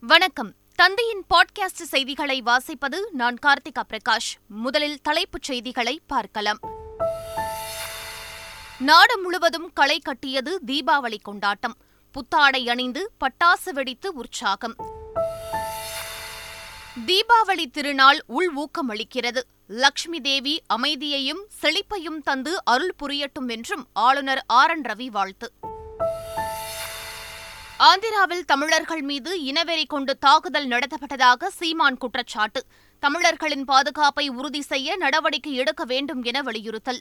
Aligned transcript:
வணக்கம். 0.00 0.54
தந்தையின் 0.74 1.24
பாட்காஸ்ட் 1.34 1.82
செய்திகளை 1.82 2.42
வாசிப்பது 2.42 2.96
நான் 3.12 3.36
கார்த்திகா 3.46 3.82
பிரகாஷ். 3.88 4.34
முதலில் 4.48 5.00
தலைப்புச் 5.00 5.42
செய்திகளை 5.42 6.00
பார்க்கலாம். 6.06 6.58
நாடு 8.78 9.20
முழுவதும் 9.20 9.72
களை 9.72 9.98
கட்டியது 9.98 10.60
தீபாவளி 10.66 11.16
கொண்டாட்டம். 11.22 11.76
புத்தாடை 12.12 12.68
அணிந்து 12.68 13.12
பட்டாசு 13.20 13.70
வெடித்து 13.70 14.14
உற்சாகம். 14.14 14.76
தீபாவளி 17.06 17.70
திருநாள் 17.70 18.24
உள் 18.26 18.52
ஊக்கம் 18.54 18.90
அளிக்கிறது. 18.90 19.40
தேவி 20.22 20.62
அமைதியையும் 20.66 21.48
செழிப்பையும் 21.62 22.22
தந்து 22.22 22.64
அருள் 22.64 22.94
புரியட்டும் 23.02 23.48
என்றும் 23.48 23.88
ஆளுநர் 23.92 24.44
ஆர் 24.46 24.70
என் 24.70 24.82
ரவி 24.82 25.06
வாழ்த்து. 25.06 25.52
ஆந்திராவில் 27.78 28.44
தமிழர்கள் 28.44 29.02
மீது 29.02 29.42
இனவெறி 29.42 29.86
கொண்டு 29.86 30.18
தாக்குதல் 30.18 30.68
நடத்தப்பட்டதாக 30.68 31.46
சீமான் 31.46 31.98
குற்றச்சாட்டு. 31.98 32.64
தமிழர்களின் 32.98 33.64
பாதுகாப்பை 33.64 34.28
உறுதி 34.28 34.62
செய்ய 34.62 34.96
நடவடிக்கை 34.96 35.54
எடுக்க 35.54 35.84
வேண்டும் 35.84 36.22
என 36.22 36.42
வலியுறுத்தல். 36.42 37.00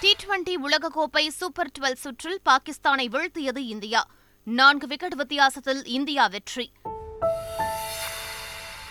டி 0.00 0.16
டுவெண்டி 0.22 0.54
உலகக்கோப்பை 0.62 1.28
சூப்பர் 1.28 1.70
டுவெல் 1.78 1.94
சுற்றில் 1.94 2.40
பாகிஸ்தானை 2.44 3.08
வீழ்த்தியது 3.08 3.56
இந்தியா. 3.56 4.06
நான்கு 4.44 4.86
விக்கெட் 4.86 5.14
வித்தியாசத்தில் 5.14 5.84
இந்தியா 5.84 6.26
வெற்றி. 6.26 6.72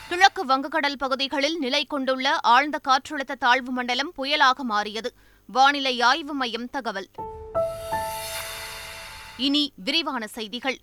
கிழக்கு 0.10 0.46
வங்கக்கடல் 0.46 0.98
பகுதிகளில் 0.98 1.58
நிலை 1.58 1.86
கொண்டுள்ள 1.86 2.40
ஆழ்ந்த 2.40 2.80
காற்றழுத்த 2.88 3.36
தாழ்வு 3.40 3.72
மண்டலம் 3.72 4.14
புயலாக 4.18 4.64
மாறியது. 4.64 5.14
வானிலை 5.46 6.02
ஆய்வு 6.02 6.34
மையம் 6.34 6.70
தகவல். 6.70 7.08
இனி 9.38 9.74
விரிவான 9.76 10.28
செய்திகள். 10.28 10.78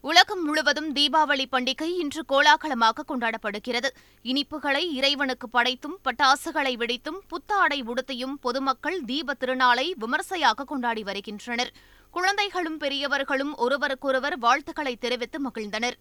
உலகம் 0.00 0.44
முழுவதும் 0.44 0.92
தீபாவளி 0.92 1.44
பண்டிகை 1.52 1.98
இன்று 1.98 2.24
கோலாகலமாக 2.28 3.04
கொண்டாடப்படுகிறது. 3.08 3.88
இனிப்புகளை 4.22 4.92
இறைவனுக்கு 4.92 5.48
படைத்தும் 5.48 5.98
பட்டாசுகளை 6.04 6.76
வெடித்தும் 6.76 7.18
புத்தாடை 7.28 7.82
உடுத்தியும் 7.82 8.34
பொதுமக்கள் 8.40 9.00
தீப 9.00 9.36
திருநாளை 9.40 9.92
விமர்சையாக 9.96 10.64
கொண்டாடி 10.64 11.02
வருகின்றனர். 11.02 11.72
குழந்தைகளும் 12.10 12.76
பெரியவர்களும் 12.76 13.56
ஒருவருக்கொருவர் 13.56 14.38
வாழ்த்துக்களை 14.38 14.96
தெரிவித்து 14.96 15.40
மகிழ்ந்தனர். 15.48 15.94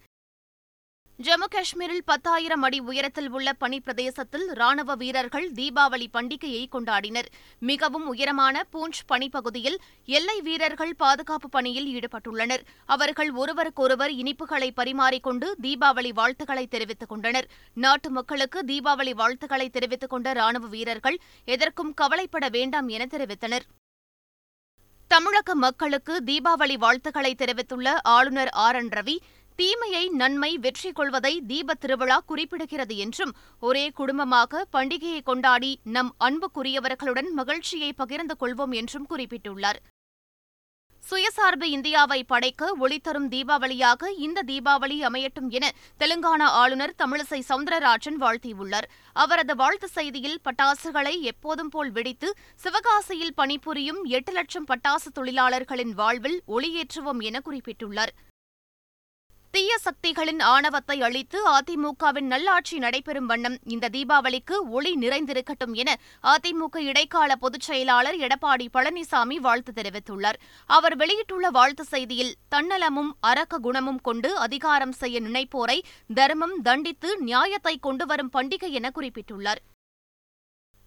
ஜம்மு 1.23 1.47
காஷ்மீரில் 1.49 2.03
பத்தாயிரம் 2.05 2.61
அடி 2.61 2.79
உயரத்தில் 2.79 3.29
உள்ள 3.29 3.53
பனிப்பிரதேசத்தில் 3.59 4.45
ராணுவ 4.45 4.95
வீரர்கள் 4.95 5.51
தீபாவளி 5.51 6.05
பண்டிகையை 6.13 6.65
கொண்டாடினர். 6.71 7.25
மிகவும் 7.59 8.07
உயரமான 8.07 8.63
பூஞ்ச் 8.73 8.99
பனிப்பகுதியில் 9.07 9.79
எல்லை 10.05 10.41
வீரர்கள் 10.41 10.95
பாதுகாப்பு 10.95 11.49
பணியில் 11.49 11.99
ஈடுபட்டுள்ளனர். 11.99 12.59
அவர்கள் 12.85 13.31
ஒருவருக்கொருவர் 13.31 14.11
இனிப்புகளை 14.11 14.69
பரிமாறிக்கொண்டு 14.75 15.55
தீபாவளி 15.61 16.13
வாழ்த்துக்களை 16.13 16.67
தெரிவித்துக் 16.67 17.09
கொண்டனர். 17.09 17.47
நாட்டு 17.73 18.09
மக்களுக்கு 18.09 18.63
தீபாவளி 18.67 19.13
வாழ்த்துக்களை 19.13 19.69
தெரிவித்துக் 19.69 20.09
கொண்ட 20.09 20.33
ராணுவ 20.33 20.67
வீரர்கள் 20.67 21.19
எதற்கும் 21.45 21.93
கவலைப்பட 21.93 22.49
வேண்டாம் 22.49 22.87
என 22.87 23.05
தெரிவித்தனர். 23.05 23.67
தமிழக 25.07 25.55
மக்களுக்கு 25.55 26.21
தீபாவளி 26.25 26.73
வாழ்த்துக்களை 26.73 27.35
தெரிவித்துள்ள 27.35 27.99
ஆளுநர் 28.03 28.49
ஆர். 28.49 28.75
என். 28.75 28.89
ரவி 28.89 29.17
தீமையை 29.59 30.09
நன்மை 30.09 30.57
வெற்றி 30.57 30.91
கொள்வதை 30.91 31.41
தீபத் 31.47 31.79
திருவிழா 31.79 32.23
குறிப்பிடுகிறது 32.27 32.95
என்றும் 32.95 33.35
ஒரே 33.59 33.89
குடும்பமாக 33.89 34.65
பண்டிகையை 34.73 35.21
கொண்டாடி 35.23 35.79
நம் 35.83 36.15
அன்புக்குரியவர்களுடன் 36.19 37.29
மகிழ்ச்சியை 37.31 37.93
பகிர்ந்து 37.93 38.35
கொள்வோம் 38.39 38.75
என்றும் 38.75 39.07
குறிப்பிட்டுள்ளார். 39.09 39.79
சுயசார்பு 41.03 41.63
இந்தியாவை 41.63 42.23
படைக்க 42.23 42.71
ஒளித்தரும் 42.79 43.27
தீபாவளியாக 43.29 44.11
இந்த 44.17 44.43
தீபாவளி 44.47 44.97
அமையட்டும் 45.09 45.49
என 45.49 45.71
தெலுங்கானா 45.99 46.47
ஆளுநர் 46.61 46.95
தமிழிசை 46.97 47.41
சவுந்தரராஜன் 47.49 48.19
வாழ்த்தியுள்ளார். 48.19 48.89
அவரது 49.13 49.55
வாழ்த்து 49.55 49.89
செய்தியில் 49.95 50.41
பட்டாசுகளை 50.43 51.21
எப்போதும் 51.21 51.69
போல் 51.69 51.91
வெடித்து 51.91 52.31
சிவகாசியில் 52.63 53.35
பணிபுரியும் 53.35 54.03
எட்டு 54.03 54.31
லட்சம் 54.31 54.65
பட்டாசு 54.65 55.11
தொழிலாளர்களின் 55.13 55.93
வாழ்வில் 55.93 56.41
ஒளியேற்றுவோம் 56.47 57.19
என 57.19 57.41
குறிப்பிட்டுள்ளார். 57.45 58.13
தீய 59.51 59.77
சக்திகளின் 59.77 60.39
ஆணவத்தை 60.39 61.01
அழித்து 61.01 61.39
அதிமுகவின் 61.51 62.27
நல்லாட்சி 62.33 62.77
நடைபெறும் 62.77 63.25
வண்ணம் 63.25 63.57
இந்த 63.63 63.89
தீபாவளிக்கு 63.89 64.55
ஒளி 64.69 64.91
நிறைந்திருக்கட்டும் 64.95 65.73
என 65.73 65.97
அதிமுக 66.23 66.77
இடைக்கால 66.77 67.35
பொதுச் 67.35 67.61
செயலாளர் 67.61 68.17
எடப்பாடி 68.17 68.67
பழனிசாமி 68.73 69.35
வாழ்த்து 69.35 69.73
தெரிவித்துள்ளார். 69.73 70.39
அவர் 70.65 70.95
வெளியிட்டுள்ள 70.95 71.49
வாழ்த்து 71.49 71.85
செய்தியில் 71.91 72.33
தன்னலமும் 72.55 73.11
அரக்க 73.19 73.57
குணமும் 73.57 74.01
கொண்டு 74.01 74.37
அதிகாரம் 74.37 74.91
செய்ய 74.91 75.21
நினைப்போரை 75.21 75.79
தர்மம் 76.13 76.61
தண்டித்து 76.61 77.17
நியாயத்தை 77.21 77.77
கொண்டுவரும் 77.77 78.33
பண்டிகை 78.33 78.71
என 78.71 78.91
குறிப்பிட்டுள்ளார். 78.95 79.63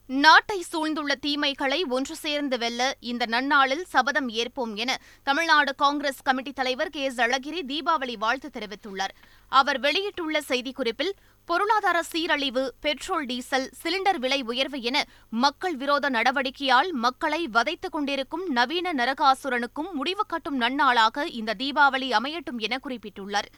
நாட்டை 0.06 0.64
சூழ்ந்துள்ள 0.72 1.14
தீமைகளை 1.14 1.84
ஒன்று 1.84 2.16
சேர்ந்து 2.16 2.58
வெல்ல 2.58 2.96
இந்த 3.00 3.26
நன்னாளில் 3.26 3.84
சபதம் 3.84 4.28
ஏற்போம் 4.28 4.74
என 4.74 5.00
தமிழ்நாடு 5.22 5.74
காங்கிரஸ் 5.74 6.22
கமிட்டி 6.22 6.52
தலைவர் 6.52 6.90
கே. 6.90 7.02
எஸ். 7.02 7.20
அழகிரி 7.20 7.62
தீபாவளி 7.66 8.16
வாழ்த்து 8.18 8.50
தெரிவித்துள்ளார். 8.52 9.14
அவர் 9.48 9.80
வெளியிட்டுள்ள 9.80 10.40
செய்திக்குறிப்பில் 10.48 11.10
பொருளாதார 11.44 12.02
சீரழிவு 12.02 12.74
பெட்ரோல் 12.80 13.26
டீசல் 13.26 13.70
சிலிண்டர் 13.82 14.18
விலை 14.18 14.42
உயர்வு 14.42 14.82
என 14.82 15.04
மக்கள் 15.30 15.76
விரோத 15.76 16.10
நடவடிக்கையால் 16.10 16.90
மக்களை 16.90 17.46
வதைத்துக் 17.46 17.92
கொண்டிருக்கும் 17.92 18.48
நவீன 18.48 18.92
நரகாசுரனுக்கும் 18.92 19.92
முடிவு 19.92 20.26
கட்டும் 20.26 20.60
நன்னாளாக 20.60 21.24
இந்த 21.24 21.54
தீபாவளி 21.58 22.10
அமையட்டும் 22.10 22.58
என 22.58 22.78
குறிப்பிட்டுள்ளார். 22.88 23.50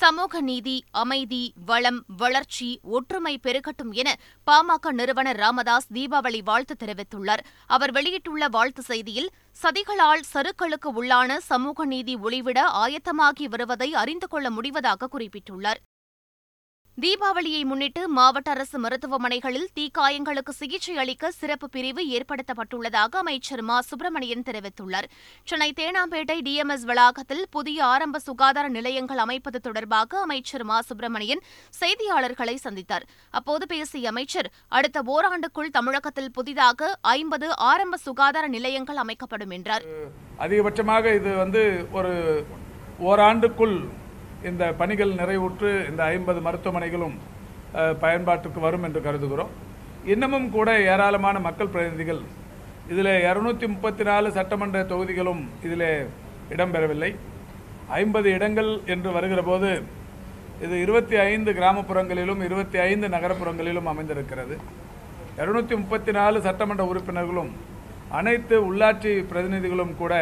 சமூக 0.00 0.40
நீதி 0.40 0.84
அமைதி 0.90 1.52
வளம் 1.66 2.04
வளர்ச்சி 2.16 2.80
ஒற்றுமை 2.82 3.32
பெருகட்டும் 3.42 3.92
என 3.92 4.08
பாமக 4.46 4.90
நிறுவனர் 4.90 5.36
ராமதாஸ் 5.36 5.88
தீபாவளி 5.92 6.40
வாழ்த்து 6.42 6.74
தெரிவித்துள்ளார். 6.84 7.42
அவர் 7.66 7.92
வெளியிட்டுள்ள 7.92 8.48
வாழ்த்து 8.48 8.82
செய்தியில் 8.88 9.30
சதிகளால் 9.62 10.24
சருக்களுக்கு 10.34 10.92
உள்ளான 10.94 11.36
சமூக 11.36 11.84
நீதி 11.84 12.16
ஒளிவிட 12.16 12.60
ஆயத்தமாகி 12.84 13.48
வருவதை 13.48 13.94
அறிந்து 13.94 14.28
கொள்ள 14.28 14.50
முடிவதாக 14.50 15.08
குறிப்பிட்டுள்ளார். 15.12 15.80
தீபாவளியை 17.02 17.64
முன்னிட்டு 17.64 18.08
மாவட்ட 18.08 18.50
அரசு 18.50 18.78
மருத்துவமனைகளில் 18.78 19.66
தீக்காயங்களுக்கு 19.74 20.48
சிகிச்சை 20.48 20.96
அளிக்க 20.96 21.30
சிறப்பு 21.30 21.68
பிரிவு 21.68 22.02
ஏற்படுத்தப்பட்டுள்ளதாக 22.08 23.16
அமைச்சர் 23.16 23.62
மா. 23.62 23.80
சுப்பிரமணியன் 23.80 24.42
தெரிவித்துள்ளார். 24.42 25.08
சென்னை 25.44 25.72
தேனாம்பேட்டை 25.76 26.36
டிஎம்எஸ் 26.46 26.84
வளாகத்தில் 26.84 27.46
புதிய 27.50 27.84
ஆரம்ப 27.84 28.18
சுகாதார 28.18 28.68
நிலையங்கள் 28.68 29.18
அமைப்பது 29.18 29.60
தொடர்பாக 29.60 30.20
அமைச்சர் 30.20 30.64
மா. 30.64 30.80
சுப்பிரமணியன் 30.80 31.42
செய்தியாளர்களை 31.80 32.56
சந்தித்தார். 32.64 33.02
அப்போது 33.30 33.66
பேசிய 33.66 34.08
அமைச்சர் 34.08 34.50
அடுத்த 34.68 35.02
ஓராண்டுக்குள் 35.06 35.70
தமிழகத்தில் 35.70 36.32
புதிதாக 36.32 36.98
ஐம்பது 37.00 37.56
ஆரம்ப 37.56 37.96
சுகாதார 37.96 38.46
நிலையங்கள் 38.46 38.96
அமைக்கப்படும் 38.96 39.50
என்றார். 39.50 39.82
அதிகபட்சமாக 40.38 41.14
இது 41.14 41.36
வந்து 41.36 41.86
ஒரு 41.92 42.44
ஓராண்டுக்குள் 42.98 43.76
இந்த 44.50 44.64
பணிகள் 44.80 45.12
நிறைவுற்று 45.20 45.70
இந்த 45.90 46.02
ஐம்பது 46.14 46.40
மருத்துவமனைகளும் 46.46 47.16
பயன்பாட்டுக்கு 48.02 48.60
வரும் 48.66 48.84
என்று 48.86 49.00
கருதுகிறோம். 49.06 49.52
இன்னமும் 50.12 50.48
கூட 50.56 50.68
ஏராளமான 50.92 51.36
மக்கள் 51.46 51.72
பிரதிநிதிகள் 51.74 52.22
இதில் 52.92 53.12
இரநூத்தி 53.28 53.66
முப்பத்தி 53.74 54.04
நாலு 54.08 54.28
சட்டமன்ற 54.38 54.80
தொகுதிகளும் 54.92 55.42
இதில் 55.66 55.88
இடம்பெறவில்லை. 56.54 57.10
ஐம்பது 58.00 58.28
இடங்கள் 58.36 58.70
என்று 58.94 59.10
வருகிற 59.16 59.40
போது 59.50 59.70
இது 60.64 60.74
இருபத்தி 60.84 61.16
ஐந்து 61.30 61.50
கிராமப்புறங்களிலும் 61.58 62.42
இருபத்தி 62.48 62.78
ஐந்து 62.88 63.06
நகரப்புறங்களிலும் 63.14 63.88
அமைந்திருக்கிறது. 63.92 64.56
இரநூத்தி 65.42 65.74
முப்பத்தி 65.82 66.12
நாலு 66.18 66.38
சட்டமன்ற 66.48 66.84
உறுப்பினர்களும் 66.92 67.50
அனைத்து 68.18 68.56
உள்ளாட்சி 68.68 69.12
பிரதிநிதிகளும் 69.30 69.94
கூட 70.02 70.14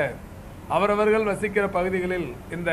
அவரவர்கள் 0.77 1.31
வசிக்கிற 1.31 1.65
பகுதிகளில் 1.77 2.29
இந்த 2.57 2.71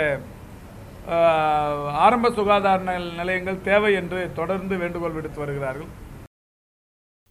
ஆரம்ப 1.07 2.31
சுகாதார 2.31 2.97
நிலையங்கள் 2.97 3.61
தேவை 3.61 3.93
என்று 3.93 4.31
தொடர்ந்து 4.33 4.77
வேண்டுகோள் 4.77 5.11
விடுத்து 5.11 5.39
வருகிறார்கள். 5.39 5.87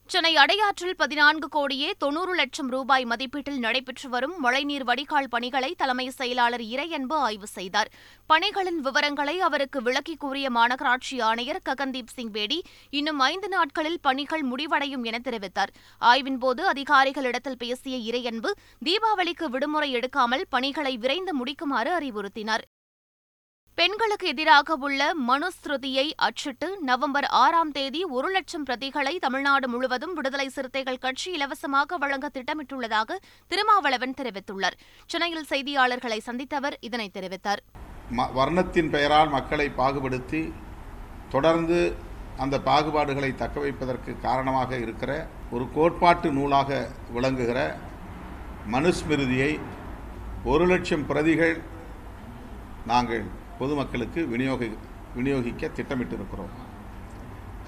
சென்னை 0.06 0.36
அடையாற்றில் 0.36 0.96
பதினான்கு 0.96 1.48
கோடியே 1.48 1.92
தொன்னூறு 1.98 2.34
லட்சம் 2.34 2.68
ரூபாய் 2.68 3.04
மதிப்பீட்டில் 3.04 3.58
நடைபெற்று 3.58 4.08
வரும் 4.08 4.40
மழைநீர் 4.40 4.84
வடிகால் 4.84 5.28
பணிகளை 5.28 5.74
தலைமை 5.76 6.10
செயலாளர் 6.10 6.60
இறையன்பு 6.60 7.12
ஆய்வு 7.12 7.46
செய்தார். 7.46 7.90
பணிகளின் 8.26 8.80
விவரங்களை 8.80 9.40
அவருக்கு 9.40 9.82
விளக்கி 9.82 10.16
கூறிய 10.16 10.50
மாநகராட்சி 10.50 11.20
ஆணையர் 11.20 11.60
ககன்தீப் 11.68 12.14
சிங் 12.14 12.30
பேடி 12.30 12.62
இன்னும் 12.90 13.18
ஐந்து 13.18 13.48
நாட்களில் 13.48 14.00
பணிகள் 14.00 14.42
முடிவடையும் 14.42 15.04
என 15.04 15.18
தெரிவித்தார். 15.24 15.68
ஆய்வின்போது 16.00 16.60
அதிகாரிகளிடத்தில் 16.60 17.58
பேசிய 17.58 18.12
இறையன்பு 18.12 18.50
தீபாவளிக்கு 18.84 19.44
விடுமுறை 19.44 19.94
எடுக்காமல் 19.94 20.42
பணிகளை 20.48 20.96
விரைந்து 20.96 21.44
முடிக்குமாறு 21.44 21.92
அறிவுறுத்தினார். 22.00 22.62
பெண்களுக்கு 23.78 24.26
எதிராக 24.28 24.74
உள்ள 24.86 25.02
மனுஸ்ருதியை 25.28 26.04
அச்சிட்டு 26.26 26.68
நவம்பர் 26.88 27.26
ஆறாம் 27.42 27.70
தேதி 27.70 28.00
ஒரு 28.16 28.28
லட்சம் 28.30 28.66
பிரதிகளை 28.68 29.12
தமிழ்நாடு 29.18 29.66
முழுவதும் 29.68 30.12
விடுதலை 30.14 30.46
சிறுத்தைகள் 30.48 30.98
கட்சி 30.98 31.28
இலவசமாக 31.36 31.98
வழங்க 32.02 32.26
திட்டமிட்டுள்ளதாக 32.34 33.16
திருமாவளவன் 33.50 34.14
தெரிவித்துள்ளார். 34.20 34.76
சென்னையில் 35.06 35.48
செய்தியாளர்களை 35.52 36.18
சந்தித்தவர் 36.28 36.76
இதனை 36.80 37.08
தெரிவித்தார். 37.16 37.62
ம 38.18 38.28
வர்ணத்தின் 38.38 38.92
பெயரால் 38.96 39.32
மக்களை 39.36 39.68
பாகுபடுத்தி 39.80 40.42
தொடர்ந்து 41.30 41.80
அந்த 42.38 42.58
பாகுபாடுகளை 42.68 43.32
தக்க 43.34 43.56
வைப்பதற்கு 43.60 44.12
காரணமாக 44.26 44.76
இருக்கிற 44.84 45.12
ஒரு 45.50 45.66
கோட்பாட்டு 45.74 46.30
நூலாக 46.32 46.70
விளங்குகிற 47.16 47.58
மனுஸ்மிருதியை 48.74 49.52
ஒரு 50.44 50.66
லட்சம் 50.66 51.06
பிரதிகள் 51.06 51.56
நாங்கள் 52.86 53.24
பொதுமக்களுக்கு 53.60 54.20
விநியோகி 54.32 54.68
விநியோகிக்க 55.16 55.70
திட்டமிட்டிருக்கிறோம். 55.76 56.52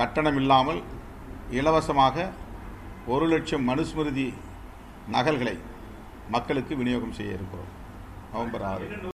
கட்டணம் 0.00 0.36
இல்லாமல் 0.36 0.80
இலவசமாக 1.50 2.28
ஒரு 3.06 3.26
லட்சம் 3.26 3.68
மனுஸ்மிருதி 3.68 4.28
நகல்களை 5.10 5.56
மக்களுக்கு 6.30 6.76
விநியோகம் 6.76 7.16
செய்ய 7.20 7.38
இருக்கிறோம். 7.38 7.72
நவம்பர் 8.32 8.68
ஆறு. 8.72 9.11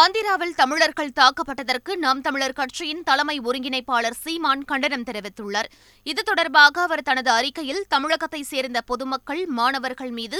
ஆந்திராவில் 0.00 0.54
தமிழர்கள் 0.60 1.12
தாக்கப்பட்டதற்கு 1.18 1.92
நாம் 2.04 2.20
தமிழர் 2.20 2.54
கட்சியின் 2.58 3.02
தலைமை 3.08 3.36
ஒருங்கிணைப்பாளர் 3.40 4.16
சீமான் 4.22 4.64
கண்டனம் 4.70 5.04
தெரிவித்துள்ளார். 5.08 5.68
இது 6.10 6.22
தொடர்பாக 6.22 6.82
அவர் 6.86 7.04
தனது 7.08 7.30
அறிக்கையில் 7.30 7.86
தமிழகத்தை 7.94 8.40
சேர்ந்த 8.42 8.80
பொதுமக்கள் 8.90 9.42
மாணவர்கள் 9.58 10.12
மீது 10.18 10.38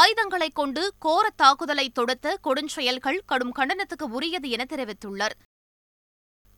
ஆயுதங்களை 0.00 0.50
கொண்டு 0.60 0.82
கோர 0.98 1.24
தாக்குதலை 1.42 1.86
தொடுத்த 1.98 2.36
கொடுஞ்செயல்கள் 2.48 3.20
கடும் 3.32 3.54
கண்டனத்துக்கு 3.58 4.08
உரியது 4.18 4.50
என 4.56 4.66
தெரிவித்துள்ளார். 4.74 5.36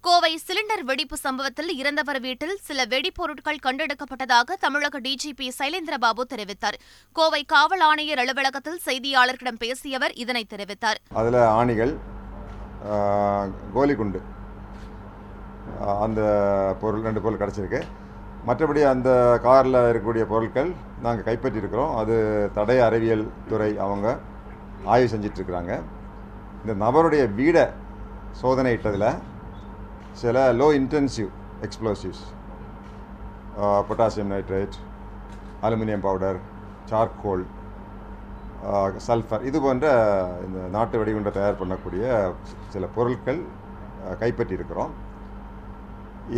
கோவை 0.05 0.33
சிலிண்டர் 0.47 0.85
வெடிப்பு 0.91 1.17
சம்பவத்தில் 1.27 1.73
இறந்தவர் 1.81 2.21
வீட்டில் 2.27 2.59
சில 2.67 2.85
வெடிப்பொருட்கள் 2.93 3.65
கண்டெடுக்கப்பட்டதாக 3.67 4.57
தமிழக 4.67 5.01
டிஜிபி 5.07 5.49
சைலேந்திரபாபு 5.59 6.25
தெரிவித்தார். 6.33 6.79
கோவை 7.17 7.43
காவல் 7.55 7.85
ஆணையர் 7.91 8.23
அலுவலகத்தில் 8.25 8.81
செய்தியாளர்களிடம் 8.87 9.61
பேசிய 9.65 9.99
அவர் 10.01 10.15
இதனை 10.25 10.47
தெரிவித்தார். 10.55 11.01
அதுல 11.21 11.45
ஆணிகள் 11.61 11.95
கோலிக்குண்டு. 13.77 14.21
அந்த 16.05 16.21
பொருள் 16.81 17.07
ரெண்டு 17.09 17.21
பொருள் 17.25 17.41
கிடச்சிருக்கு. 17.43 17.81
மற்றபடி 18.49 18.83
அந்த 18.91 19.11
காரில் 19.47 19.79
இருக்கக்கூடிய 19.91 20.25
பொருட்கள் 20.33 20.71
நாங்கள் 21.05 21.27
கைப்பற்றியிருக்கிறோம். 21.29 21.95
அது 22.01 22.15
தடய 22.59 22.85
அறிவியல் 22.89 23.25
துறை 23.51 23.71
அவங்க 23.87 24.17
ஆய்வு 24.93 25.09
செஞ்சிட்ருக்குறாங்க. 25.13 25.73
இந்த 26.63 26.75
நபருடைய 26.85 27.23
வீடை 27.41 27.65
சோதனை 28.43 28.73
இட்டதில் 28.77 29.11
சில 30.21 30.37
low 30.61 30.69
intensive 30.81 31.31
explosives 31.67 32.25
potassium 33.89 34.33
nitrate 34.35 34.77
aluminium 35.67 36.05
powder 36.07 36.39
charcoal 36.91 37.45
sulphur. 39.07 39.45
இது 39.49 39.59
போன்ற 39.65 39.87
இந்த 40.47 40.59
நாட்டு 40.77 40.99
வெடிகுண்டை 41.01 41.31
தயார் 41.37 41.61
பண்ணக்கூடிய 41.61 42.05
சில 42.73 42.87
பொருட்கள் 42.97 43.41
கைப்பற்றியிருக்கிறோம். 44.23 44.93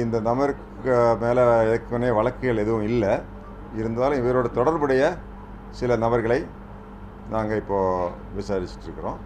இந்த 0.02 0.16
நபருக்கு 0.28 0.94
மேலே 1.22 1.44
ஏற்கனவே 1.72 2.12
வழக்குகள் 2.18 2.62
எதுவும் 2.64 2.86
இல்லை. 2.90 3.12
இருந்தாலும் 3.80 4.20
இவரோட 4.22 4.48
தொடர்புடைய 4.58 5.02
சில 5.80 5.96
நபர்களை 6.04 6.38
நாங்கள் 7.34 7.60
இப்போது 7.62 8.12
விசாரிச்சுட்ருக்கிறோம். 8.38 9.18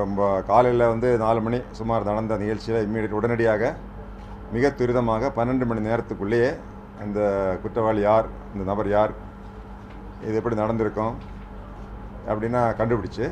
ரொம்ப 0.00 0.20
காலையில் 0.50 0.90
வந்து 0.92 1.08
நாலு 1.24 1.40
மணி 1.46 1.58
சுமார் 1.78 2.08
நடந்த 2.08 2.36
நிகழ்ச்சியில் 2.42 2.84
இம்மீடியட் 2.86 3.16
உடனடியாக 3.20 3.72
மிக 4.56 4.68
துரிதமாக 4.80 5.30
பன்னெண்டு 5.38 5.66
மணி 5.70 5.80
நேரத்துக்குள்ளேயே 5.88 6.50
அந்த 7.04 7.20
குற்றவாளி 7.62 8.02
யார் 8.08 8.28
இந்த 8.52 8.64
நபர் 8.70 8.90
யார் 8.96 9.12
இது 10.26 10.36
எப்படி 10.40 10.56
நடந்திருக்கும் 10.62 11.14
அப்படின்னா 12.28 12.62
கண்டுபிடிச்சு. 12.80 13.26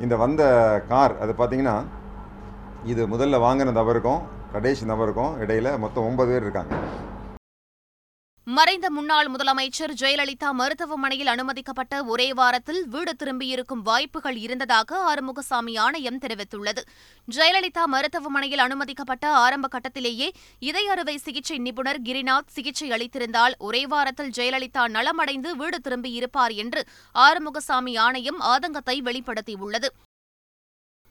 இந்த 0.00 0.16
வந்த 0.16 0.42
கார் 0.88 1.14
அது 1.18 1.32
பார்த்தீங்கன்னா 1.38 1.76
இது 2.84 3.02
முதல்ல 3.06 3.38
வாங்கின 3.44 3.72
நபருக்கும் 3.78 4.20
கடைசி 4.52 4.84
நபருக்கும் 4.86 5.38
இடையில் 5.38 5.78
மொத்தம் 5.78 6.04
ஒன்பது 6.04 6.30
பேர் 6.30 6.44
இருக்காங்க. 6.46 6.74
மறைந்த 8.56 8.90
முன்னாள் 8.90 9.28
முதலமைச்சர் 9.28 9.92
ஜெயலலிதா 10.00 10.50
மருத்துவமனையில் 10.50 11.26
அனுமதிக்கப்பட்ட 11.26 12.04
ஒரே 12.04 12.32
வாரத்தில் 12.32 12.86
வீடு 12.86 13.12
திரும்பியிருக்கும் 13.18 13.82
வாய்ப்புகள் 13.82 14.36
இருந்ததாக 14.36 15.00
ஆறுமுகசாமி 15.08 15.78
ஆணையம் 15.78 16.18
தெரிவித்துள்ளது. 16.18 16.82
ஜெயலலிதா 17.28 17.84
மருத்துவமனையில் 17.84 18.58
அனுமதிக்கப்பட்ட 18.58 19.28
ஆரம்ப 19.28 19.68
கட்டத்திலேயே 19.68 20.28
இதய 20.58 20.90
அறுவை 20.90 21.16
சிகிச்சை 21.16 21.58
நிபுணர் 21.58 22.02
கிரிநாத் 22.02 22.52
சிகிச்சை 22.52 22.90
அளித்திருந்தால் 22.90 23.56
ஒரே 23.58 23.86
வாரத்தில் 23.86 24.34
ஜெயலலிதா 24.36 24.84
நலமடைந்து 24.88 25.50
வீடு 25.56 25.80
திரும்பியிருப்பார் 25.88 26.54
என்று 26.54 26.84
ஆறுமுகசாமி 27.14 27.98
ஆணையம் 27.98 28.40
ஆதங்கத்தை 28.40 29.00
வெளிப்படுத்தியுள்ளது. 29.02 29.90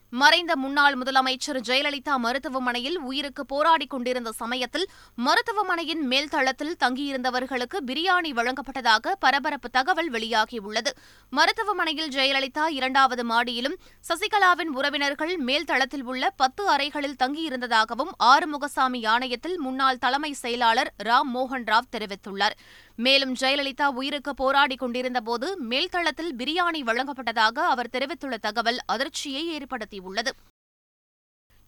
மறைந்த 0.10 0.56
முன்னாள் 0.56 0.98
முதலமைச்சர் 0.98 1.60
ஜெயலலிதா 1.68 2.16
மருத்துவமனையில் 2.16 3.00
உயிருக்கு 3.00 3.46
போராடிக் 3.46 3.90
கொண்டிருந்த 3.90 4.32
சமயத்தில் 4.32 4.90
மருத்துவமனையின் 5.16 6.08
மேல்தளத்தில் 6.08 6.78
தங்கியிருந்தவர்களுக்கு 6.84 7.78
பிரியாணி 7.86 8.32
வழங்கப்பட்டதாக 8.32 9.12
பரபரப்பு 9.20 9.70
தகவல் 9.70 10.12
வெளியாகியுள்ளது. 10.12 10.92
மருத்துவமனையில் 11.30 12.10
ஜெயலலிதா 12.10 12.68
இரண்டாவது 12.70 13.26
மாடியிலும் 13.26 13.78
சசிகலாவின் 14.08 14.72
உறவினர்கள் 14.74 15.40
மேல்தளத்தில் 15.46 16.04
உள்ள 16.04 16.30
பத்து 16.30 16.70
அறைகளில் 16.70 17.20
தங்கியிருந்ததாகவும் 17.24 18.14
ஆறுமுகசாமி 18.24 19.08
ஆணையத்தில் 19.08 19.58
முன்னாள் 19.58 19.98
தலைமை 19.98 20.34
செயலாளர் 20.34 20.94
ராம் 21.04 21.32
மோகன் 21.34 21.64
ராவ் 21.64 21.92
தெரிவித்துள்ளார். 21.98 22.58
மேலும் 22.98 23.34
ஜெயலலிதா 23.34 23.88
உயிருக்கு 24.00 24.32
போராடிக் 24.34 24.82
கொண்டிருந்தபோது 24.84 25.48
மேல்தளத்தில் 25.70 26.36
பிரியாணி 26.38 26.84
வழங்கப்பட்டதாக 26.84 27.58
அவர் 27.74 27.90
தெரிவித்துள்ள 27.90 28.38
தகவல் 28.38 28.80
அதிர்ச்சியை 28.86 29.58
ஏற்படுத்தியுள்ளது. 29.58 30.32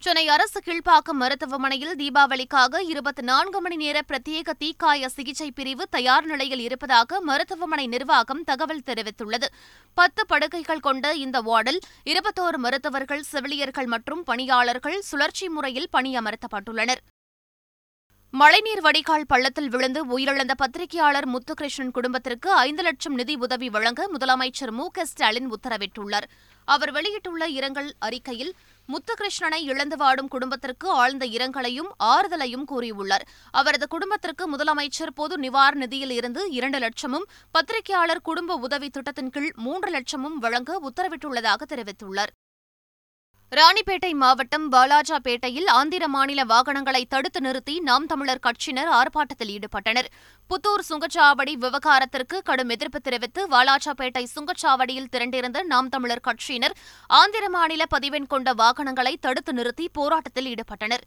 சென்னை 0.02 0.28
அரசு 0.28 0.60
கீழ்ப்பாக்கம் 0.66 1.20
மருத்துவமனையில் 1.22 1.96
தீபாவளிக்காக 1.96 2.82
இருபத்தி 2.82 3.22
நான்கு 3.22 3.62
மணி 3.62 3.76
நேர 3.76 4.02
பிரத்யேக 4.08 4.54
தீக்காய 4.60 5.06
சிகிச்சை 5.06 5.52
பிரிவு 5.52 5.86
தயார் 5.90 6.26
நிலையில் 6.26 6.60
இருப்பதாக 6.60 7.22
மருத்துவமனை 7.22 7.88
நிர்வாகம் 7.88 8.44
தகவல் 8.44 8.86
தெரிவித்துள்ளது. 8.86 9.48
பத்து 9.94 10.26
படுக்கைகள் 10.26 10.80
கொண்ட 10.80 11.14
இந்த 11.14 11.42
வார்டில் 11.42 11.80
இருபத்தோரு 12.06 12.58
மருத்துவர்கள் 12.58 13.24
செவிலியர்கள் 13.24 13.86
மற்றும் 13.86 14.24
பணியாளர்கள் 14.24 15.02
சுழற்சி 15.02 15.50
முறையில் 15.50 15.90
பணியமர்த்தப்பட்டுள்ளனர். 15.94 17.04
மழைநீர் 18.34 18.82
வடிகால் 18.82 19.26
பள்ளத்தில் 19.28 19.70
விழுந்து 19.70 20.02
உயிரிழந்த 20.06 20.54
பத்திரிகையாளர் 20.58 21.28
முத்துகிருஷ்ணன் 21.28 21.92
குடும்பத்திற்கு 21.92 22.52
ஐந்து 22.52 22.84
லட்சம் 22.84 23.14
நிதி 23.14 23.36
உதவி 23.36 23.70
வழங்க 23.70 24.10
முதலமைச்சர் 24.14 24.72
மு 24.72 24.88
க 24.92 25.06
ஸ்டாலின் 25.06 25.48
உத்தரவிட்டுள்ளார். 25.52 26.28
அவர் 26.66 26.92
வெளியிட்டுள்ள 26.92 27.48
இரங்கல் 27.48 27.94
அறிக்கையில் 28.00 28.54
முத்துகிருஷ்ணனை 28.90 29.60
இழந்து 29.62 29.98
வாடும் 29.98 30.28
குடும்பத்திற்கு 30.28 30.90
ஆழ்ந்த 30.90 31.26
இரங்கலையும் 31.26 31.90
ஆறுதலையும் 32.04 32.66
கூறியுள்ளார். 32.72 33.26
அவரது 33.52 33.88
குடும்பத்திற்கு 33.88 34.58
முதலமைச்சர் 34.58 35.16
பொது 35.16 35.38
நிவாரண 35.38 35.80
நிதியில் 35.86 36.12
இருந்து 36.12 36.52
இரண்டு 36.52 36.80
லட்சமும் 36.80 37.28
பத்திரிகையாளர் 37.52 38.22
குடும்ப 38.22 38.56
உதவி 38.56 38.90
திட்டத்தின் 38.90 39.30
கீழ் 39.30 39.52
மூன்று 39.56 39.92
லட்சமும் 39.92 40.38
வழங்க 40.40 40.80
உத்தரவிட்டுள்ளதாக 40.90 41.62
தெரிவித்துள்ளார். 41.70 42.34
ராணிப்பேட்டை 43.58 44.10
மாவட்டம் 44.14 44.72
பாலாஜாபேட்டையில் 44.72 45.68
ஆந்திர 45.68 46.08
மாநில 46.08 46.44
வாகனங்களை 46.44 47.06
தடுத்து 47.06 47.42
நிறுத்தி 47.42 47.80
நாம் 47.80 48.06
தமிழர் 48.06 48.42
கட்சியினர் 48.44 48.90
ஆர்ப்பாட்டத்தில் 48.90 49.52
ஈடுபட்டனர். 49.56 50.10
புத்தூர் 50.50 50.84
சுங்கச்சாவடி 50.90 51.54
விவகாரத்திற்கு 51.54 52.42
கடும் 52.42 52.70
எதிர்ப்பு 52.70 53.02
தெரிவித்து 53.02 53.48
வாலாஜாபேட்டை 53.48 54.24
சுங்கச்சாவடியில் 54.36 55.10
திரண்டிருந்த 55.12 55.64
நாம் 55.64 55.90
தமிழர் 55.90 56.26
கட்சியினர் 56.28 56.76
ஆந்திர 57.08 57.50
மாநில 57.50 57.86
பதிவெண் 57.86 58.28
கொண்ட 58.28 58.54
வாகனங்களை 58.54 59.18
தடுத்து 59.22 59.54
நிறுத்தி 59.54 59.90
போராட்டத்தில் 59.94 60.46
ஈடுபட்டனர். 60.46 61.06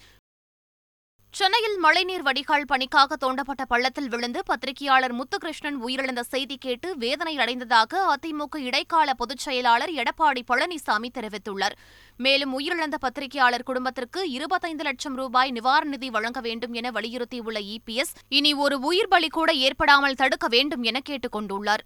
சென்னையில் 1.34 1.76
மழைநீர் 1.78 2.22
வடிகால் 2.22 2.66
பணிக்காக 2.66 3.16
தோண்டப்பட்ட 3.20 3.62
பள்ளத்தில் 3.68 4.08
விழுந்து 4.08 4.42
பத்திரிகையாளர் 4.44 5.14
முத்துகிருஷ்ணன் 5.14 5.78
உயிரிழந்த 5.84 6.20
செய்தி 6.20 6.56
கேட்டு 6.56 6.96
வேதனை 6.96 7.38
அடைந்ததாக 7.38 8.14
அதிமுக 8.14 8.56
இடைக்கால 8.56 9.14
பொதுச் 9.14 9.38
செயலாளர் 9.38 9.90
எடப்பாடி 9.90 10.42
பழனிசாமி 10.50 11.10
தெரிவித்துள்ளார். 11.18 11.76
மேலும் 12.16 12.52
உயிரிழந்த 12.58 12.98
பத்திரிகையாளர் 13.00 13.62
குடும்பத்திற்கு 13.62 14.30
இருபத்தைந்து 14.30 14.84
லட்சம் 14.84 15.16
ரூபாய் 15.16 15.50
நிவாரண 15.50 15.90
நிதி 15.90 16.10
வழங்க 16.10 16.40
வேண்டும் 16.40 16.72
என 16.72 16.90
வலியுறுத்தியுள்ள 16.90 17.62
இபிஎஸ் 17.76 18.14
இனி 18.28 18.54
ஒரு 18.54 18.78
உயிர் 18.80 19.08
பலி 19.08 19.28
கூட 19.28 19.52
ஏற்படாமல் 19.52 20.14
தடுக்க 20.14 20.48
வேண்டும் 20.48 20.82
என 20.82 21.00
கேட்டுக் 21.00 21.36
கொண்டுள்ளார். 21.36 21.84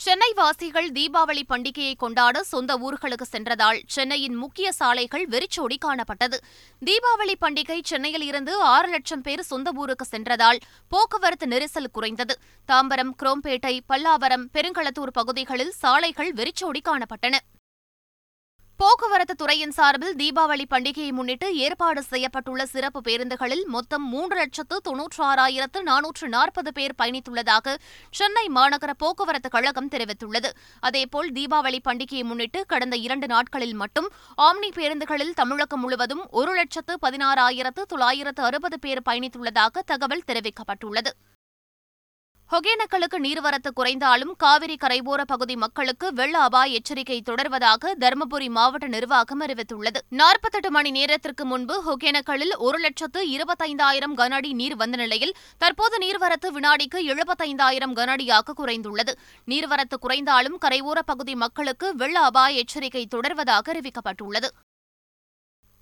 சென்னை 0.00 0.32
வாசிகள் 0.34 0.90
தீபாவளி 0.90 1.42
பண்டிகையை 1.48 1.94
கொண்டாட 1.94 2.42
சொந்த 2.42 2.78
ஊர்களுக்கு 2.78 3.22
சென்றதால் 3.22 3.80
சென்னையின் 3.86 4.34
முக்கிய 4.34 4.72
சாலைகள் 4.72 5.26
வெறிச்சோடி 5.26 5.78
காணப்பட்டது. 5.84 6.36
தீபாவளி 6.84 7.34
பண்டிகை 7.40 7.78
சென்னையில் 7.82 8.22
இருந்து 8.22 8.60
ஆறு 8.60 8.88
லட்சம் 8.88 9.20
பேர் 9.20 9.42
சொந்த 9.42 9.72
ஊருக்கு 9.74 10.04
சென்றதால் 10.04 10.58
போக்குவரத்து 10.88 11.46
நெரிசல் 11.46 11.92
குறைந்தது. 11.92 12.36
தாம்பரம் 12.68 13.12
குரோம்பேட்டை 13.22 13.80
பல்லாவரம் 13.88 14.48
பெருங்களத்தூர் 14.52 15.16
பகுதிகளில் 15.18 15.70
சாலைகள் 15.70 16.32
வெறிச்சோடி 16.32 16.82
காணப்பட்டன. 16.84 17.36
போக்குவரத்து 18.80 19.34
துறையின் 19.34 19.72
சார்பில் 19.76 20.12
தீபாவளி 20.16 20.64
பண்டிகையை 20.72 21.12
முன்னிட்டு 21.12 21.46
ஏற்பாடு 21.56 22.02
செய்யப்பட்டுள்ள 22.10 22.62
சிறப்பு 22.62 23.00
பேருந்துகளில் 23.00 23.64
மொத்தம் 23.64 24.04
மூன்று 24.08 24.36
லட்சத்து 24.36 24.76
தொன்னூற்று 24.80 25.22
ஆறாயிரத்து 25.24 25.78
நானூற்று 25.82 26.26
நாற்பது 26.28 26.72
பேர் 26.72 26.94
பயணித்துள்ளதாக 27.02 27.74
சென்னை 28.10 28.44
மாநகர 28.48 28.92
போக்குவரத்து 28.98 29.48
கழகம் 29.48 29.88
தெரிவித்துள்ளது. 29.88 30.50
அதேபோல் 30.80 31.30
தீபாவளி 31.32 31.80
பண்டிகையை 31.88 32.22
முன்னிட்டு 32.24 32.66
கடந்த 32.66 32.96
இரண்டு 32.96 33.26
நாட்களில் 33.26 33.74
மட்டும் 33.74 34.08
ஆம்னி 34.38 34.70
பேருந்துகளில் 34.74 35.34
தமிழகம் 35.34 35.80
முழுவதும் 35.80 36.22
ஒரு 36.30 36.54
லட்சத்து 36.54 36.96
பதினாறாயிரத்து 37.06 37.84
தொள்ளாயிரத்து 37.88 38.42
அறுபது 38.42 38.78
பேர் 38.78 39.06
பயணித்துள்ளதாக 39.10 39.82
தகவல் 39.86 40.26
தெரிவிக்கப்பட்டுள்ளது. 40.26 41.12
ஒகேனக்கலுக்கு 42.56 43.18
நீர்வரத்து 43.18 43.70
குறைந்தாலும் 43.74 44.34
காவிரி 44.36 44.76
கரையோர 44.80 45.22
பகுதி 45.26 45.56
மக்களுக்கு 45.56 46.12
வெள்ள 46.12 46.38
அபாய 46.38 46.72
எச்சரிக்கை 46.72 47.22
தொடர்வதாக 47.26 47.92
தருமபுரி 48.00 48.48
மாவட்ட 48.48 48.86
நிர்வாகம் 48.86 49.40
அறிவித்துள்ளது. 49.40 50.00
நாற்பத்தெட்டு 50.08 50.70
மணி 50.70 50.90
நேரத்திற்கு 50.90 51.44
முன்பு 51.44 51.96
ஒகேனக்கலில் 51.96 52.54
ஒரு 52.58 52.78
லட்சத்து 52.78 53.22
இருபத்தைந்தாயிரம் 53.28 54.14
கனஅடி 54.16 54.52
நீர் 54.52 54.76
வந்த 54.76 54.96
நிலையில் 54.96 55.34
தற்போது 55.58 55.98
நீர்வரத்து 55.98 56.50
வினாடிக்கு 56.50 57.00
எழுபத்தைந்தாயிரம் 57.12 57.94
கனஅடியாக 57.94 58.56
குறைந்துள்ளது. 58.56 59.14
நீர்வரத்து 59.46 59.98
குறைந்தாலும் 60.00 60.58
கரையோர 60.64 60.98
பகுதி 61.06 61.34
மக்களுக்கு 61.34 61.96
வெள்ள 61.96 62.20
அபாய 62.20 62.56
எச்சரிக்கை 62.56 63.06
தொடர்வதாக 63.14 63.72
அறிவிக்கப்பட்டுள்ளது. 63.74 64.50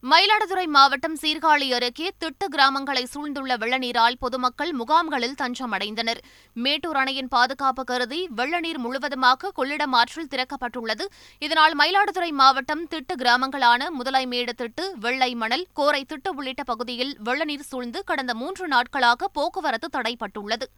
மயிலாடுதுறை 0.03 0.65
மாவட்டம் 0.75 1.15
சீர்காழி 1.21 1.69
அருகே 1.77 2.09
திட்டு 2.23 2.47
கிராமங்களை 2.55 3.03
சூழ்ந்துள்ள 3.13 3.53
வெள்ளநீரால் 3.63 4.19
பொதுமக்கள் 4.21 4.73
முகாம்களில் 4.73 5.37
தஞ்சம் 5.41 5.73
அடைந்தனர் 5.73 6.21
மேட்டூர் 6.65 6.99
அணையின் 7.03 7.31
பாதுகாப்பு 7.35 7.85
கருதி 7.85 8.21
வெள்ளநீர் 8.41 8.81
முழுவதுமாக 8.85 9.53
கொள்ளிடம் 9.59 9.97
ஆற்றில் 10.01 10.31
திறக்கப்பட்டுள்ளது. 10.35 11.07
இதனால் 11.39 11.77
மயிலாடுதுறை 11.81 12.31
மாவட்டம் 12.43 12.87
திட்டு 12.95 13.17
கிராமங்களான 13.23 13.91
முதலைமேடு 13.99 14.55
திட்டு 14.63 14.87
வெள்ளை 15.07 15.35
மணல் 15.35 15.67
கோரை 15.81 16.03
திட்டு 16.13 16.33
உள்ளிட்ட 16.39 16.65
பகுதியில் 16.73 17.15
வெள்ளநீர் 17.29 17.69
சூழ்ந்து 17.71 18.03
கடந்த 18.05 18.35
மூன்று 18.35 18.67
நாட்களாக 18.69 19.31
போக்குவரத்து 19.39 19.91
தடைப்பட்டுள்ளது. 19.99 20.69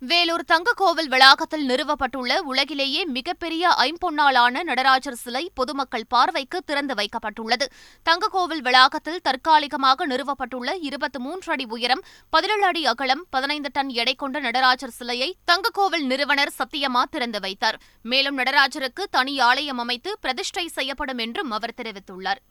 வேலூர் 0.00 0.42
தங்கக்கோவில் 0.52 1.08
வளாகத்தில் 1.08 1.68
நிறுவப்பட்டுள்ள 1.68 2.38
உலகிலேயே 2.38 3.04
மிகப்பெரிய 3.04 3.68
ஐம்பொன்னாளான 3.68 4.62
நடராஜர் 4.62 5.14
சிலை 5.14 5.50
பொதுமக்கள் 5.54 6.04
பார்வைக்கு 6.08 6.62
திறந்து 6.62 6.94
வைக்கப்பட்டுள்ளது. 6.94 7.66
தங்கக்கோவில் 8.04 8.60
வளாகத்தில் 8.60 9.20
தற்காலிகமாக 9.22 10.06
நிறுவப்பட்டுள்ள 10.06 10.72
இருபத்தி 10.80 11.18
மூன்று 11.18 11.52
அடி 11.52 11.66
உயரம் 11.68 12.04
பதினேழு 12.30 12.64
அடி 12.64 12.86
அகலம் 12.86 13.26
பதினைந்து 13.30 13.70
டன் 13.72 13.88
எடை 13.88 14.14
கொண்ட 14.14 14.40
நடராஜர் 14.40 14.96
சிலையை 14.98 15.36
தங்கக்கோவில் 15.52 16.06
நிறுவனர் 16.06 16.52
சத்தியமா 16.58 17.02
திறந்து 17.10 17.40
வைத்தார். 17.40 17.80
மேலும் 18.02 18.38
நடராஜருக்கு 18.38 19.04
தனி 19.10 19.40
ஆலயம் 19.40 19.78
அமைத்து 19.78 20.18
பிரதிஷ்டை 20.20 20.68
செய்யப்படும் 20.68 21.18
என்றும் 21.18 21.50
அவர் 21.50 21.76
தெரிவித்துள்ளார். 21.76 22.42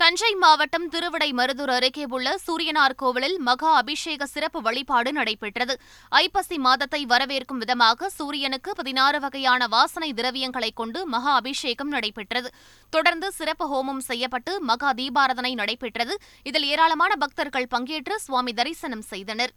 தஞ்சை 0.00 0.30
மாவட்டம் 0.42 0.84
திருவிடை 0.88 1.28
மருதூர் 1.38 1.70
அருகே 1.76 2.04
உள்ள 2.16 2.34
சூரியனார் 2.44 2.94
கோவிலில் 2.96 3.34
மகா 3.38 3.70
அபிஷேக 3.80 4.26
சிறப்பு 4.26 4.60
வழிபாடு 4.66 5.10
நடைபெற்றது. 5.12 5.74
ஐப்பசி 6.22 6.56
மாதத்தை 6.58 7.00
வரவேற்கும் 7.06 7.60
விதமாக 7.62 8.10
சூரியனுக்கு 8.18 8.72
பதினாறு 8.72 9.20
வகையான 9.20 9.66
வாசனை 9.66 10.10
திரவியங்களை 10.12 10.70
கொண்டு 10.74 11.06
மகா 11.06 11.34
அபிஷேகம் 11.34 11.88
நடைபெற்றது. 11.88 12.50
தொடர்ந்து 12.90 13.30
சிறப்பு 13.32 13.66
ஹோமம் 13.72 14.04
செய்யப்பட்டு 14.10 14.54
மகா 14.60 14.92
தீபாரதனை 14.92 15.54
நடைபெற்றது. 15.54 16.16
இதில் 16.42 16.68
ஏராளமான 16.72 17.14
பக்தர்கள் 17.16 17.72
பங்கேற்று 17.76 18.16
சுவாமி 18.26 18.52
தரிசனம் 18.52 19.06
செய்தனர். 19.12 19.54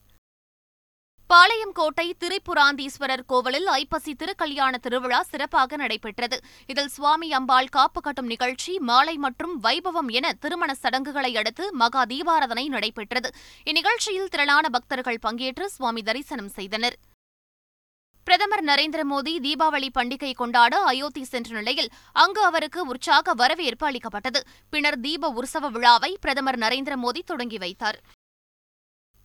பாளையங்கோட்டை 1.32 2.14
திரிபுராந்தீஸ்வரர் 2.22 3.22
கோவிலில் 3.26 3.68
ஐப்பசி 3.68 4.14
திருக்கல்யாண 4.14 4.78
திருவிழா 4.78 5.24
சிறப்பாக 5.24 5.76
நடைபெற்றது. 5.76 6.40
இதில் 6.68 6.88
சுவாமி 6.88 7.34
அம்பாள் 7.34 7.68
காப்பு 7.68 8.02
கட்டும் 8.02 8.26
நிகழ்ச்சி 8.26 8.80
மாலை 8.80 9.18
மற்றும் 9.18 9.64
வைபவம் 9.64 10.10
என 10.12 10.34
திருமண 10.34 10.74
சடங்குகளை 10.74 11.36
அடுத்து 11.36 11.74
மகா 11.74 12.04
தீபாரதனை 12.04 12.68
நடைபெற்றது. 12.68 13.34
இந்நிகழ்ச்சியில் 13.66 14.30
திரளான 14.30 14.70
பக்தர்கள் 14.70 15.20
பங்கேற்று 15.22 15.66
சுவாமி 15.66 16.02
தரிசனம் 16.02 16.50
செய்தனர். 16.50 16.98
பிரதமர் 18.24 18.64
நரேந்திர 18.64 19.04
மோடி 19.12 19.36
தீபாவளி 19.40 19.90
பண்டிகை 20.00 20.34
கொண்டாட 20.34 20.84
அயோத்தி 20.84 21.24
சென்ற 21.24 21.56
நிலையில் 21.56 21.92
அங்கு 22.14 22.44
அவருக்கு 22.44 22.86
உற்சாக 22.86 23.34
வரவேற்பு 23.34 23.88
அளிக்கப்பட்டது. 23.88 24.42
பின்னர் 24.70 25.00
தீப 25.00 25.30
உற்சவ 25.30 25.70
விழாவை 25.70 26.18
பிரதமர் 26.22 26.60
நரேந்திர 26.60 26.96
மோடி 27.06 27.24
தொடங்கி 27.26 27.58
வைத்தார். 27.58 28.00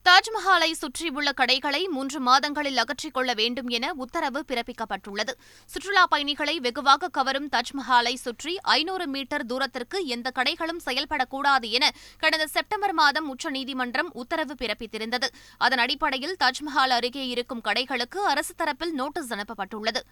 தாஜ்மஹாலை 0.07 0.73
சுற்றியுள்ள 0.73 1.33
கடைகளை 1.33 1.89
மூன்று 1.89 2.21
மாதங்களில் 2.21 2.77
அகற்றிக் 2.77 3.15
கொள்ள 3.15 3.35
வேண்டும் 3.35 3.69
என 3.69 3.93
உத்தரவு 3.93 4.45
பிறப்பிக்கப்பட்டுள்ளது. 4.49 5.33
சுற்றுலாப் 5.67 6.11
பயணிகளை 6.11 6.61
வெகுவாக 6.61 7.09
கவரும் 7.09 7.49
தாஜ்மஹாலை 7.49 8.15
சுற்றி 8.15 8.59
ஐநூறு 8.63 9.07
மீட்டர் 9.07 9.47
தூரத்திற்கு 9.47 10.07
எந்த 10.07 10.33
கடைகளும் 10.35 10.81
செயல்படக்கூடாது 10.85 11.71
என 11.71 11.91
கடந்த 12.19 12.47
செப்டம்பர் 12.47 12.93
மாதம் 12.93 13.29
உச்சநீதிமன்றம் 13.29 14.11
உத்தரவு 14.13 14.55
பிறப்பித்திருந்தது. 14.63 15.29
அதன் 15.59 15.79
அடிப்படையில் 15.79 16.37
தாஜ்மஹால் 16.45 16.95
அருகே 16.99 17.27
இருக்கும் 17.27 17.65
கடைகளுக்கு 17.65 18.17
அரசு 18.17 18.55
தரப்பில் 18.59 18.91
நோட்டீஸ் 18.91 19.33
அனுப்பப்பட்டுள்ளது. 19.33 20.03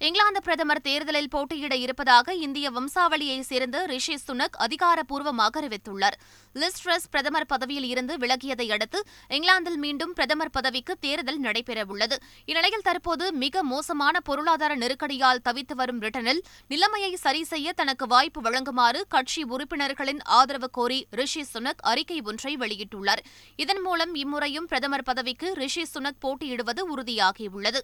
இங்கிலாந்து 0.00 0.42
பிரதமர் 0.42 0.80
தேர்தலில் 0.80 1.28
போட்டியிட 1.28 1.76
இருப்பதாக 1.76 2.34
இந்திய 2.34 2.70
வம்சாவளியைச் 2.70 3.44
சேர்ந்த 3.44 3.86
ரிஷி 3.86 4.14
சுனக் 4.14 4.56
அதிகாரப்பூர்வமாக 4.58 5.60
அறிவித்துள்ளார். 5.60 6.16
லிஸ்ட்ரஸ் 6.54 7.08
பிரதமர் 7.10 7.46
பதவியில் 7.46 7.84
இருந்து 7.84 8.16
விலகியதை 8.16 8.70
அடுத்து 8.72 9.02
இங்கிலாந்தில் 9.28 9.76
மீண்டும் 9.76 10.12
பிரதமர் 10.12 10.50
பதவிக்கு 10.50 10.96
தேர்தல் 11.00 11.40
நடைபெறவுள்ளது. 11.40 12.16
இந்நிலையில் 12.44 12.82
தற்போது 12.82 13.32
மிக 13.32 13.62
மோசமான 13.62 14.20
பொருளாதார 14.20 14.76
நெருக்கடியால் 14.76 15.42
தவித்து 15.48 15.74
வரும் 15.74 16.00
பிரிட்டனில் 16.00 16.40
நிலைமையை 16.68 17.16
சரி 17.16 17.44
செய்ய 17.44 17.72
தனக்கு 17.72 18.06
வாய்ப்பு 18.06 18.40
வழங்குமாறு 18.40 19.02
கட்சி 19.08 19.42
உறுப்பினர்களின் 19.42 20.22
ஆதரவு 20.22 20.70
கோரி 20.70 21.06
ரிஷி 21.10 21.44
சுனக் 21.54 21.84
அறிக்கை 21.92 22.20
ஒன்றை 22.20 22.56
வெளியிட்டுள்ளார். 22.56 23.24
இதன் 23.56 23.80
மூலம் 23.80 24.14
இம்முறையும் 24.14 24.66
பிரதமர் 24.66 25.02
பதவிக்கு 25.02 25.52
ரிஷி 25.52 25.86
சுனக் 25.94 26.20
போட்டியிடுவது 26.20 26.96
உறுதியாகியுள்ளது. 26.96 27.80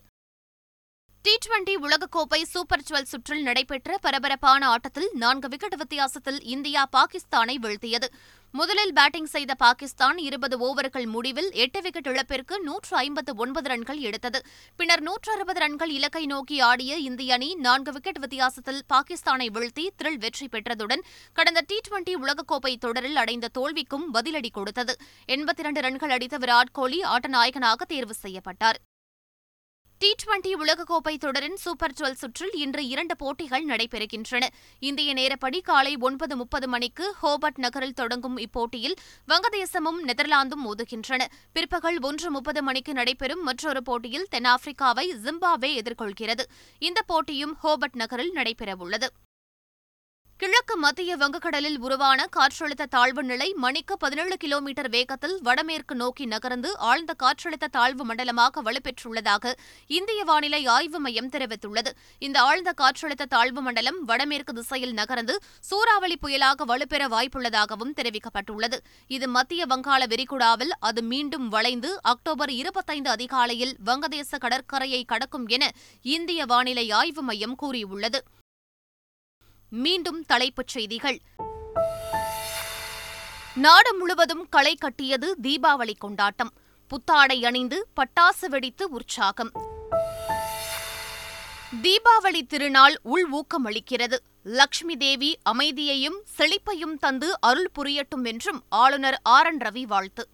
டி 1.26 1.35
டுவெண்டி 1.45 1.75
உலகக்கோப்பை 1.85 2.38
சூப்பர் 2.50 2.83
டுவெல் 2.88 3.07
சுற்றில் 3.11 3.43
நடைபெற்ற 3.43 3.99
பரபரப்பான 3.99 4.66
ஆட்டத்தில் 4.66 5.07
நான்கு 5.23 5.49
விக்கெட் 5.49 5.76
வித்தியாசத்தில் 5.76 6.40
இந்தியா 6.54 6.83
பாகிஸ்தானை 6.97 7.54
வீழ்த்தியது. 7.64 8.09
முதலில் 8.54 8.93
பேட்டிங் 8.93 9.31
செய்த 9.35 9.54
பாகிஸ்தான் 9.54 10.19
இருபது 10.19 10.57
ஓவர்கள் 10.66 11.07
முடிவில் 11.14 11.49
எட்டு 11.64 11.81
விக்கெட் 11.81 12.07
இழப்பிற்கு 12.07 12.61
நூற்று 12.62 12.97
ஐம்பத்து 12.97 13.35
ஒன்பது 13.37 13.69
ரன்கள் 13.69 14.00
எடுத்தது. 14.09 14.40
பின்னர் 14.76 15.00
நூற்று 15.00 15.33
அறுபது 15.33 15.61
ரன்கள் 15.64 15.88
இலக்கை 15.88 16.25
நோக்கி 16.26 16.61
ஆடிய 16.61 16.95
இந்திய 17.09 17.35
அணி 17.35 17.54
நான்கு 17.66 17.93
விக்கெட் 17.93 18.23
வித்தியாசத்தில் 18.25 18.83
பாகிஸ்தானை 18.95 19.49
வீழ்த்தி 19.59 19.87
த்ரில் 20.02 20.23
வெற்றி 20.25 20.49
பெற்றதுடன் 20.49 21.04
கடந்த 21.33 21.62
டி 21.71 21.78
டுவெண்டி 21.88 22.14
உலகக்கோப்பை 22.25 22.76
தொடரில் 22.87 23.16
அடைந்த 23.16 23.52
தோல்விக்கும் 23.59 24.09
பதிலடி 24.14 24.52
கொடுத்தது. 24.52 24.97
எண்பத்தி 25.28 25.64
இரண்டு 25.66 25.81
ரன்கள் 25.81 26.11
அடித்த 26.11 26.38
விராட் 26.38 26.75
கோலி 26.81 27.00
ஆட்டநாயகனாக 27.14 27.87
தேர்வு 27.87 28.14
செய்யப்பட்டார். 28.14 28.81
டி 30.05 30.15
டுவெண்டி 30.23 30.51
உலகக்கோப்பை 30.63 31.17
தொடரின் 31.17 31.57
சூப்பர் 31.57 31.93
டுவெல் 32.01 32.19
சுற்றில் 32.23 32.51
இன்று 32.53 32.87
இரண்டு 32.87 33.17
போட்டிகள் 33.17 33.67
நடைபெறுகின்றன. 33.67 34.49
இந்திய 34.79 35.15
நேரப்படி 35.15 35.61
காலை 35.63 35.97
ஒன்பது 36.01 36.37
முப்பது 36.37 36.69
மணிக்கு 36.69 37.15
ஹோபர்ட் 37.23 37.57
நகரில் 37.57 37.95
தொடங்கும் 37.95 38.37
இப்போட்டியில் 38.37 38.97
வங்கதேசமும் 39.29 40.01
நெதர்லாந்தும் 40.07 40.65
மோதுகின்றன. 40.67 41.23
பிற்பகல் 41.53 42.01
ஒன்று 42.03 42.31
முப்பது 42.31 42.63
மணிக்கு 42.63 42.93
நடைபெறும் 42.93 43.43
மற்றொரு 43.43 43.83
போட்டியில் 43.83 44.29
தென்னாப்பிரிக்காவை 44.31 45.07
ஜிம்பாப்வே 45.25 45.71
எதிர்கொள்கிறது. 45.81 46.45
இந்த 46.79 47.03
போட்டியும் 47.03 47.57
ஹோபர்ட் 47.63 47.95
நகரில் 47.95 48.35
நடைபெறவுள்ளது. 48.35 49.07
கிழக்கு 50.41 50.75
மத்திய 50.83 51.11
வங்கக்கடலில் 51.21 51.76
உருவான 51.87 52.21
காற்றழுத்த 52.37 52.85
தாழ்வு 52.95 53.23
நிலை 53.29 53.47
மணிக்கு 53.64 53.95
பதினேழு 54.03 54.37
கிலோமீட்டர் 54.43 54.88
வேகத்தில் 54.95 55.37
வடமேற்கு 55.47 55.95
நோக்கி 56.00 56.25
நகர்ந்து 56.33 56.71
ஆழ்ந்த 56.88 57.12
காற்றழுத்த 57.23 57.67
தாழ்வு 57.76 58.05
மண்டலமாக 58.09 58.62
வலுப்பெற்றுள்ளதாக 58.67 59.53
இந்திய 59.99 60.21
வானிலை 60.31 60.61
ஆய்வு 60.76 61.00
மையம் 61.05 61.31
தெரிவித்துள்ளது. 61.35 61.93
இந்த 62.26 62.37
ஆழ்ந்த 62.49 62.75
காற்றழுத்த 62.83 63.29
தாழ்வு 63.35 63.62
மண்டலம் 63.69 63.99
வடமேற்கு 64.11 64.55
திசையில் 64.59 64.95
நகர்ந்து 65.00 65.37
சூறாவளி 65.71 66.19
புயலாக 66.25 66.69
வலுப்பெற 66.73 67.03
வாய்ப்புள்ளதாகவும் 67.17 67.97
தெரிவிக்கப்பட்டுள்ளது. 68.00 68.79
இது 69.17 69.29
மத்திய 69.38 69.64
வங்காள 69.73 70.03
விரிகுடாவில் 70.14 70.76
அது 70.91 71.03
மீண்டும் 71.12 71.49
வளைந்து 71.57 71.93
அக்டோபர் 72.14 72.55
இருபத்தைந்து 72.61 73.11
அதிகாலையில் 73.17 73.76
வங்கதேச 73.91 74.33
கடற்கரையை 74.47 75.05
கடக்கும் 75.14 75.49
என 75.49 75.73
இந்திய 76.17 76.43
வானிலை 76.55 76.88
ஆய்வு 77.03 77.25
மையம் 77.31 77.59
கூறியுள்ளது. 77.64 78.21
மீண்டும் 79.75 80.25
தலைப்புச் 80.25 80.69
செய்திகள். 80.69 81.21
நாடு 83.54 83.95
முழுவதும் 83.95 84.49
களை 84.49 84.75
கட்டியது 84.75 85.37
தீபாவளி 85.43 85.93
கொண்டாட்டம். 85.99 86.52
புத்தாடை 86.88 87.45
அணிந்து 87.45 87.88
பட்டாசு 87.97 88.47
வெடித்து 88.47 88.90
உற்சாகம். 88.90 89.52
தீபாவளி 91.83 92.47
திருநாள் 92.47 92.99
உள் 93.02 93.28
ஊக்கமளிக்கிறது 93.31 94.16
லக்ஷ்மி 94.43 94.97
தேவி 94.97 95.38
அமைதியையும் 95.43 96.25
செழிப்பையும் 96.38 96.99
தந்து 96.99 97.40
அருள் 97.40 97.71
புரியட்டும் 97.78 98.25
என்றும் 98.25 98.64
ஆளுநர் 98.69 99.21
ஆர் 99.23 99.47
என் 99.47 99.59
ரவி 99.59 99.83
வாழ்த்து. 99.83 100.28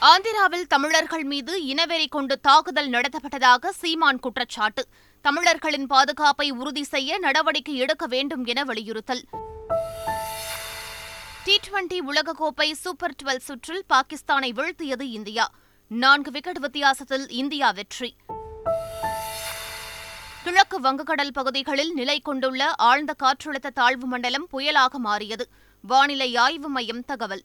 ஆந்திராவில் 0.00 0.66
தமிழர்கள் 0.66 1.24
மீது 1.24 1.64
இனவெறி 1.64 2.08
கொண்டு 2.08 2.40
தாக்குதல் 2.40 2.90
நடத்தப்பட்டதாக 2.90 3.68
சீமான் 3.68 4.18
குற்றச்சாட்டு. 4.18 4.86
தமிழர்களின் 5.20 5.86
பாதுகாப்பை 5.86 6.50
உறுதி 6.50 6.84
செய்ய 6.84 7.18
நடவடிக்கை 7.18 7.76
எடுக்க 7.76 8.06
வேண்டும் 8.06 8.44
என 8.44 8.64
வலியுறுத்தல். 8.64 9.22
டி 11.44 11.58
டுவெண்டி 11.66 11.98
உலகக்கோப்பை 12.12 12.72
சூப்பர் 12.72 13.14
டுவெல் 13.22 13.38
சுற்றில் 13.38 13.84
பாகிஸ்தானை 13.88 14.52
வீழ்த்தியது 14.52 15.02
இந்தியா. 15.02 15.50
நான்கு 15.86 16.30
விக்கெட் 16.30 16.58
வித்தியாசத்தில் 16.58 17.28
இந்தியா 17.28 17.70
வெற்றி. 17.70 18.16
கிழக்கு 20.44 20.80
வங்கக்கடல் 20.80 21.32
பகுதிகளில் 21.32 21.92
நிலை 21.92 22.20
கொண்டுள்ள 22.20 22.74
ஆழ்ந்த 22.76 23.14
காற்றழுத்த 23.22 23.70
தாழ்வு 23.74 24.06
மண்டலம் 24.06 24.48
புயலாக 24.52 24.92
மாறியது. 24.92 25.48
வானிலை 25.80 26.36
ஆய்வு 26.36 26.68
மையம் 26.68 27.04
தகவல். 27.04 27.44